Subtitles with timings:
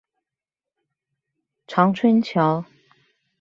[1.67, 2.65] 長春橋